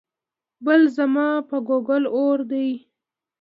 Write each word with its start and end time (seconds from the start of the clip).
بل 0.65 0.81
ځما 0.95 1.29
په 1.49 1.57
ګوګل 1.67 2.03
اور 2.17 2.39
وي 2.49 2.69